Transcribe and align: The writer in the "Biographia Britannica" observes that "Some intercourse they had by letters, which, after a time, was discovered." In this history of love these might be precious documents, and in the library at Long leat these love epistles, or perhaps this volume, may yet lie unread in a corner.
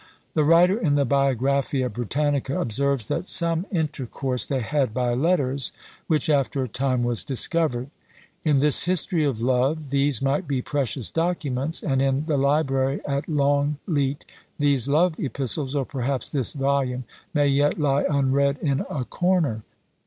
The 0.33 0.43
writer 0.43 0.75
in 0.79 0.95
the 0.95 1.05
"Biographia 1.05 1.87
Britannica" 1.93 2.59
observes 2.59 3.07
that 3.07 3.27
"Some 3.27 3.67
intercourse 3.71 4.47
they 4.47 4.61
had 4.61 4.95
by 4.95 5.13
letters, 5.13 5.71
which, 6.07 6.27
after 6.27 6.63
a 6.63 6.67
time, 6.67 7.03
was 7.03 7.23
discovered." 7.23 7.91
In 8.43 8.57
this 8.61 8.85
history 8.85 9.23
of 9.23 9.41
love 9.41 9.91
these 9.91 10.19
might 10.19 10.47
be 10.47 10.59
precious 10.63 11.11
documents, 11.11 11.83
and 11.83 12.01
in 12.01 12.25
the 12.25 12.37
library 12.37 13.01
at 13.07 13.29
Long 13.29 13.77
leat 13.85 14.25
these 14.57 14.87
love 14.87 15.19
epistles, 15.19 15.75
or 15.75 15.85
perhaps 15.85 16.29
this 16.29 16.53
volume, 16.53 17.03
may 17.35 17.45
yet 17.49 17.79
lie 17.79 18.03
unread 18.09 18.57
in 18.57 18.79
a 18.89 19.05
corner. 19.05 19.61